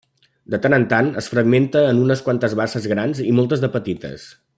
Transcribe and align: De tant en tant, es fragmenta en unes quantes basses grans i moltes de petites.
De 0.53 0.59
tant 0.61 0.75
en 0.77 0.85
tant, 0.93 1.09
es 1.21 1.27
fragmenta 1.33 1.83
en 1.89 2.01
unes 2.05 2.25
quantes 2.29 2.57
basses 2.61 2.89
grans 2.93 3.21
i 3.33 3.39
moltes 3.41 3.63
de 3.67 3.71
petites. 3.77 4.27